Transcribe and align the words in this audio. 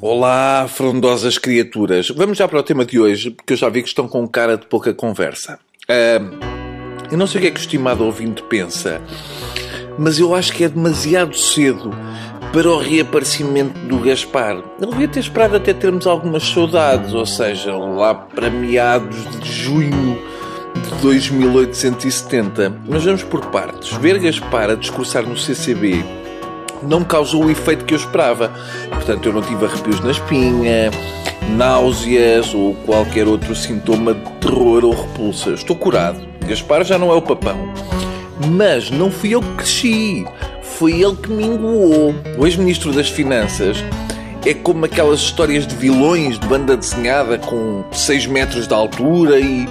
Olá, 0.00 0.68
frondosas 0.68 1.38
criaturas. 1.38 2.08
Vamos 2.10 2.38
já 2.38 2.46
para 2.46 2.60
o 2.60 2.62
tema 2.62 2.84
de 2.84 3.00
hoje, 3.00 3.32
porque 3.32 3.54
eu 3.54 3.56
já 3.56 3.68
vi 3.68 3.82
que 3.82 3.88
estão 3.88 4.06
com 4.06 4.28
cara 4.28 4.56
de 4.56 4.64
pouca 4.64 4.94
conversa. 4.94 5.58
Uh, 5.90 6.38
eu 7.10 7.18
não 7.18 7.26
sei 7.26 7.38
o 7.38 7.42
que 7.42 7.48
é 7.48 7.50
que 7.50 7.58
o 7.58 7.60
estimado 7.60 8.04
ouvinte 8.04 8.40
pensa, 8.44 9.02
mas 9.98 10.20
eu 10.20 10.36
acho 10.36 10.52
que 10.52 10.62
é 10.62 10.68
demasiado 10.68 11.36
cedo 11.36 11.90
para 12.52 12.70
o 12.70 12.78
reaparecimento 12.78 13.76
do 13.88 13.98
Gaspar. 13.98 14.62
Ele 14.80 14.92
devia 14.92 15.08
ter 15.08 15.18
esperado 15.18 15.56
até 15.56 15.74
termos 15.74 16.06
algumas 16.06 16.44
saudades, 16.44 17.12
ou 17.12 17.26
seja, 17.26 17.76
lá 17.76 18.14
para 18.14 18.48
meados 18.48 19.28
de 19.40 19.52
junho 19.52 20.16
de 20.76 21.02
2870. 21.02 22.82
Mas 22.88 23.04
vamos 23.04 23.24
por 23.24 23.46
partes. 23.46 23.90
Ver 23.96 24.20
Gaspar 24.20 24.70
a 24.70 24.76
discursar 24.76 25.24
no 25.24 25.36
CCB 25.36 26.17
não 26.82 27.02
causou 27.04 27.44
o 27.44 27.50
efeito 27.50 27.84
que 27.84 27.94
eu 27.94 27.98
esperava. 27.98 28.52
Portanto, 28.90 29.26
eu 29.26 29.32
não 29.32 29.42
tive 29.42 29.64
arrepios 29.64 30.00
na 30.00 30.10
espinha, 30.10 30.90
náuseas 31.56 32.54
ou 32.54 32.74
qualquer 32.86 33.26
outro 33.26 33.54
sintoma 33.54 34.14
de 34.14 34.30
terror 34.40 34.84
ou 34.84 34.92
repulsa. 34.92 35.50
Estou 35.50 35.76
curado. 35.76 36.20
Gaspar 36.46 36.84
já 36.84 36.98
não 36.98 37.10
é 37.10 37.14
o 37.14 37.22
papão. 37.22 37.56
Mas 38.50 38.90
não 38.90 39.10
fui 39.10 39.34
eu 39.34 39.42
que 39.42 39.54
cresci. 39.56 40.26
Foi 40.62 40.92
ele 40.92 41.16
que 41.16 41.30
me 41.30 41.44
engoou. 41.44 42.14
O 42.38 42.46
ex-ministro 42.46 42.92
das 42.92 43.08
Finanças 43.08 43.82
é 44.46 44.54
como 44.54 44.84
aquelas 44.84 45.20
histórias 45.20 45.66
de 45.66 45.74
vilões 45.74 46.38
de 46.38 46.46
banda 46.46 46.76
desenhada 46.76 47.36
com 47.38 47.84
6 47.92 48.26
metros 48.26 48.68
de 48.68 48.74
altura 48.74 49.40
e 49.40 49.68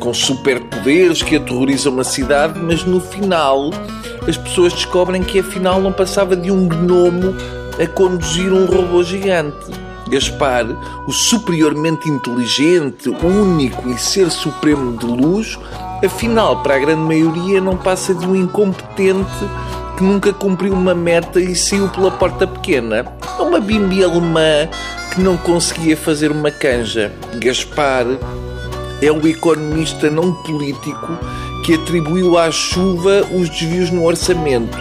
com 0.00 0.12
superpoderes 0.12 1.22
que 1.22 1.36
aterrorizam 1.36 1.92
uma 1.92 2.04
cidade, 2.04 2.58
mas 2.58 2.84
no 2.84 3.00
final 3.00 3.70
as 4.28 4.36
pessoas 4.36 4.74
descobrem 4.74 5.22
que 5.22 5.38
afinal 5.40 5.80
não 5.80 5.90
passava 5.90 6.36
de 6.36 6.50
um 6.50 6.68
gnomo 6.68 7.34
a 7.82 7.86
conduzir 7.86 8.52
um 8.52 8.66
robô 8.66 9.02
gigante. 9.02 9.70
Gaspar, 10.08 10.66
o 11.06 11.12
superiormente 11.12 12.08
inteligente, 12.08 13.08
único 13.08 13.88
e 13.88 13.98
ser 13.98 14.30
supremo 14.30 14.96
de 14.96 15.06
luz, 15.06 15.58
afinal, 16.04 16.62
para 16.62 16.76
a 16.76 16.78
grande 16.78 17.02
maioria, 17.02 17.60
não 17.60 17.76
passa 17.76 18.14
de 18.14 18.26
um 18.26 18.34
incompetente 18.34 19.48
que 19.96 20.04
nunca 20.04 20.32
cumpriu 20.32 20.72
uma 20.72 20.94
meta 20.94 21.40
e 21.40 21.54
saiu 21.56 21.88
pela 21.88 22.10
porta 22.10 22.46
pequena. 22.46 23.04
É 23.38 23.42
uma 23.42 23.60
bimbi 23.60 24.04
alemã 24.04 24.68
que 25.12 25.20
não 25.20 25.36
conseguia 25.36 25.96
fazer 25.96 26.30
uma 26.30 26.50
canja. 26.50 27.12
Gaspar 27.34 28.06
é 29.02 29.10
o 29.10 29.26
economista 29.26 30.10
não 30.10 30.32
político 30.32 31.18
que 31.64 31.74
atribuiu 31.74 32.38
à 32.38 32.50
chuva 32.50 33.26
os 33.32 33.48
desvios 33.48 33.90
no 33.90 34.04
orçamento 34.04 34.78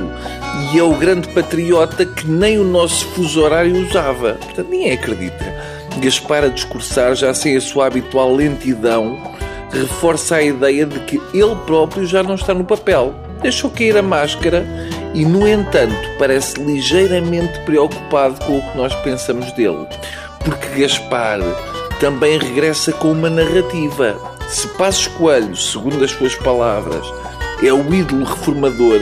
e 0.71 0.79
é 0.79 0.83
o 0.83 0.95
grande 0.95 1.27
patriota 1.29 2.05
que 2.05 2.27
nem 2.27 2.57
o 2.57 2.63
nosso 2.63 3.05
fuso 3.07 3.41
horário 3.41 3.87
usava. 3.87 4.33
Portanto, 4.33 4.69
ninguém 4.69 4.93
acredita. 4.93 5.55
Gaspar 5.99 6.43
a 6.43 6.47
discursar, 6.47 7.15
já 7.15 7.33
sem 7.33 7.55
a 7.55 7.61
sua 7.61 7.87
habitual 7.87 8.33
lentidão, 8.33 9.17
reforça 9.71 10.35
a 10.35 10.43
ideia 10.43 10.85
de 10.85 10.99
que 11.01 11.21
ele 11.33 11.55
próprio 11.65 12.05
já 12.05 12.21
não 12.23 12.35
está 12.35 12.53
no 12.53 12.63
papel. 12.63 13.13
Deixou 13.41 13.69
cair 13.69 13.97
a 13.97 14.01
máscara 14.01 14.65
e, 15.13 15.25
no 15.25 15.47
entanto, 15.47 15.95
parece 16.17 16.59
ligeiramente 16.59 17.59
preocupado 17.61 18.43
com 18.45 18.57
o 18.57 18.61
que 18.61 18.77
nós 18.77 18.93
pensamos 18.95 19.51
dele. 19.53 19.85
Porque 20.43 20.81
Gaspar 20.81 21.39
também 21.99 22.37
regressa 22.37 22.91
com 22.91 23.11
uma 23.11 23.29
narrativa. 23.29 24.36
Se 24.47 24.65
Passos 24.69 25.07
Coelho, 25.07 25.55
segundo 25.57 26.03
as 26.03 26.11
suas 26.11 26.33
palavras, 26.35 27.05
é 27.61 27.73
o 27.73 27.93
ídolo 27.93 28.23
reformador, 28.23 29.01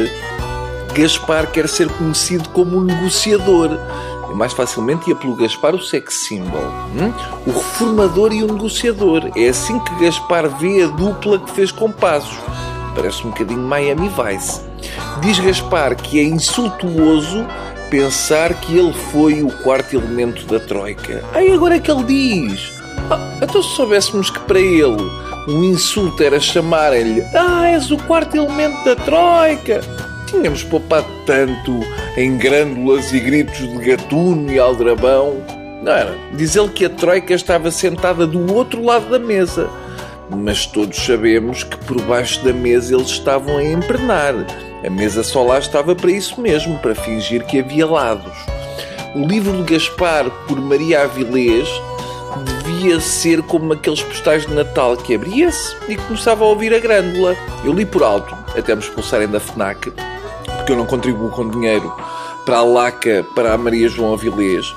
Gaspar 0.95 1.51
quer 1.51 1.69
ser 1.69 1.87
conhecido 1.89 2.49
como 2.49 2.77
um 2.77 2.81
negociador. 2.81 3.77
E 4.31 4.33
mais 4.33 4.53
facilmente 4.53 5.07
ia 5.07 5.15
pelo 5.15 5.35
Gaspar 5.35 5.75
o 5.75 5.81
sex 5.81 6.25
symbol. 6.27 6.63
Hum? 6.97 7.13
O 7.45 7.51
reformador 7.51 8.33
e 8.33 8.43
o 8.43 8.47
negociador. 8.47 9.29
É 9.35 9.49
assim 9.49 9.77
que 9.79 10.03
Gaspar 10.03 10.49
vê 10.57 10.81
a 10.81 10.87
dupla 10.87 11.37
que 11.37 11.51
fez 11.51 11.71
com 11.71 11.91
Passos. 11.91 12.39
Parece 12.95 13.21
um 13.21 13.29
bocadinho 13.29 13.61
Miami 13.61 14.09
Vice. 14.09 14.61
Diz 15.21 15.37
Gaspar 15.37 15.95
que 15.95 16.19
é 16.19 16.23
insultuoso 16.23 17.45
pensar 17.91 18.51
que 18.55 18.75
ele 18.75 18.93
foi 19.11 19.43
o 19.43 19.51
quarto 19.61 19.95
elemento 19.95 20.43
da 20.47 20.59
Troika. 20.59 21.23
Aí 21.33 21.51
agora 21.51 21.75
é 21.75 21.79
que 21.79 21.91
ele 21.91 22.03
diz 22.03 22.74
ah, 23.09 23.37
então 23.41 23.61
se 23.61 23.75
soubéssemos 23.75 24.29
que 24.29 24.39
para 24.41 24.59
ele 24.59 25.03
um 25.47 25.63
insulto 25.63 26.23
era 26.23 26.39
chamarem-lhe 26.39 27.23
Ah, 27.33 27.67
és 27.67 27.91
o 27.91 27.97
quarto 27.97 28.35
elemento 28.35 28.83
da 28.83 28.95
Troika, 28.95 29.81
tínhamos 30.25 30.63
poupado 30.63 31.07
tanto 31.25 31.79
em 32.17 32.37
grândulas 32.37 33.11
e 33.13 33.19
gritos 33.19 33.57
de 33.57 33.77
gatuno 33.77 34.51
e 34.51 34.59
aldrabão. 34.59 35.35
Não 35.83 35.91
era? 35.91 36.15
Diz 36.33 36.55
ele 36.55 36.69
que 36.69 36.85
a 36.85 36.89
Troika 36.89 37.33
estava 37.33 37.69
sentada 37.69 38.25
do 38.25 38.53
outro 38.53 38.83
lado 38.83 39.09
da 39.09 39.19
mesa. 39.19 39.69
Mas 40.29 40.65
todos 40.65 40.97
sabemos 41.05 41.63
que 41.63 41.77
por 41.85 42.01
baixo 42.01 42.43
da 42.43 42.51
mesa 42.51 42.95
eles 42.95 43.09
estavam 43.09 43.57
a 43.57 43.63
empernar. 43.63 44.33
A 44.83 44.89
mesa 44.89 45.23
só 45.23 45.43
lá 45.43 45.59
estava 45.59 45.95
para 45.95 46.11
isso 46.11 46.41
mesmo, 46.41 46.79
para 46.79 46.95
fingir 46.95 47.45
que 47.45 47.59
havia 47.59 47.85
lados. 47.85 48.33
O 49.13 49.19
livro 49.19 49.63
de 49.63 49.73
Gaspar, 49.73 50.29
por 50.47 50.59
Maria 50.59 51.03
Avilés, 51.03 51.69
devia 52.65 52.99
ser 52.99 53.41
como 53.43 53.73
aqueles 53.73 54.01
postais 54.01 54.45
de 54.45 54.53
Natal 54.53 54.97
que 54.97 55.15
abria-se 55.15 55.75
e 55.87 55.95
começava 55.95 56.43
a 56.43 56.47
ouvir 56.47 56.73
a 56.73 56.79
grândula. 56.79 57.35
Eu 57.63 57.73
li 57.73 57.85
por 57.85 58.03
alto, 58.03 58.35
até 58.57 58.73
me 58.73 58.81
expulsarem 58.81 59.27
da 59.27 59.39
FNAC, 59.39 59.91
porque 60.57 60.71
eu 60.71 60.75
não 60.75 60.85
contribuo 60.85 61.29
com 61.29 61.49
dinheiro 61.49 61.93
para 62.45 62.57
a 62.57 62.63
Laca, 62.63 63.25
para 63.35 63.53
a 63.53 63.57
Maria 63.57 63.87
João 63.87 64.13
Avilés. 64.13 64.73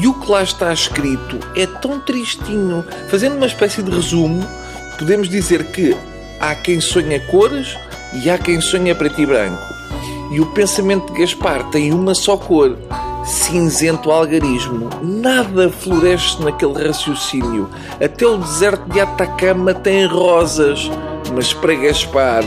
E 0.00 0.06
o 0.06 0.14
que 0.14 0.30
lá 0.30 0.42
está 0.42 0.72
escrito 0.72 1.38
é 1.56 1.66
tão 1.66 1.98
tristinho. 1.98 2.84
Fazendo 3.08 3.36
uma 3.36 3.46
espécie 3.46 3.82
de 3.82 3.90
resumo, 3.90 4.46
podemos 4.98 5.28
dizer 5.28 5.64
que 5.72 5.96
há 6.40 6.54
quem 6.54 6.80
sonha 6.80 7.20
cores 7.26 7.76
e 8.22 8.28
há 8.30 8.36
quem 8.36 8.60
sonha 8.60 8.94
preto 8.94 9.20
e 9.20 9.26
branco. 9.26 9.62
E 10.30 10.40
o 10.40 10.46
pensamento 10.46 11.10
de 11.12 11.20
Gaspar 11.20 11.70
tem 11.70 11.92
uma 11.92 12.14
só 12.14 12.36
cor 12.36 12.76
cinzento 13.28 14.10
algarismo. 14.10 14.88
Nada 15.02 15.70
floresce 15.70 16.42
naquele 16.42 16.86
raciocínio. 16.86 17.68
Até 18.02 18.26
o 18.26 18.38
deserto 18.38 18.88
de 18.90 19.00
Atacama 19.00 19.74
tem 19.74 20.06
rosas. 20.06 20.90
Mas 21.34 21.52
para 21.52 21.74
Gaspar, 21.74 22.42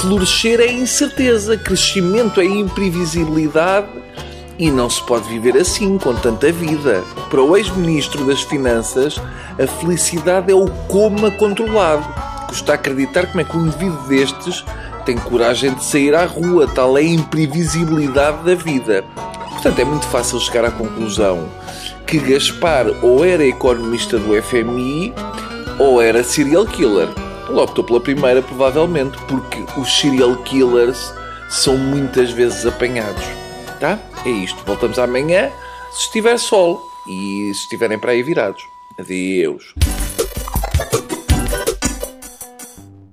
florescer 0.00 0.60
é 0.60 0.70
incerteza, 0.70 1.56
crescimento 1.56 2.40
é 2.40 2.44
imprevisibilidade. 2.44 3.88
E 4.58 4.70
não 4.70 4.88
se 4.88 5.02
pode 5.02 5.28
viver 5.28 5.56
assim, 5.56 5.98
com 5.98 6.14
tanta 6.14 6.52
vida. 6.52 7.02
Para 7.28 7.42
o 7.42 7.56
ex-ministro 7.56 8.24
das 8.26 8.42
Finanças, 8.42 9.20
a 9.60 9.66
felicidade 9.66 10.52
é 10.52 10.54
o 10.54 10.70
coma 10.86 11.30
controlado. 11.30 12.06
Custa 12.46 12.74
acreditar 12.74 13.26
como 13.26 13.40
é 13.40 13.44
que 13.44 13.56
um 13.56 13.66
indivíduo 13.66 13.98
destes 14.06 14.64
tem 15.04 15.18
coragem 15.18 15.74
de 15.74 15.84
sair 15.84 16.14
à 16.14 16.24
rua, 16.24 16.66
tal 16.66 16.96
é 16.96 17.02
a 17.02 17.04
imprevisibilidade 17.04 18.42
da 18.44 18.54
vida. 18.54 19.04
Portanto, 19.64 19.80
é 19.80 19.84
muito 19.86 20.06
fácil 20.08 20.38
chegar 20.40 20.66
à 20.66 20.70
conclusão 20.70 21.48
que 22.06 22.18
Gaspar 22.18 22.84
ou 23.02 23.24
era 23.24 23.42
economista 23.46 24.18
do 24.18 24.42
FMI 24.42 25.14
ou 25.78 26.02
era 26.02 26.22
serial 26.22 26.66
killer. 26.66 27.08
Ele 27.48 27.58
optou 27.58 27.82
pela 27.82 27.98
primeira, 27.98 28.42
provavelmente, 28.42 29.16
porque 29.26 29.64
os 29.80 29.90
serial 29.98 30.36
killers 30.42 31.14
são 31.48 31.78
muitas 31.78 32.30
vezes 32.30 32.66
apanhados. 32.66 33.24
Tá? 33.80 33.98
É 34.26 34.28
isto. 34.28 34.62
Voltamos 34.66 34.98
amanhã, 34.98 35.50
se 35.92 36.00
estiver 36.00 36.38
sol 36.38 36.86
e 37.08 37.50
se 37.54 37.62
estiverem 37.62 37.98
para 37.98 38.12
aí 38.12 38.22
virados. 38.22 38.66
Adeus. 38.98 39.72